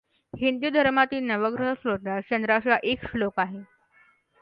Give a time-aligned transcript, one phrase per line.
[0.33, 3.61] हिंदू धर्मातील नवग्रह स्तोत्रात चंद्राचा एक श्लोक आहे.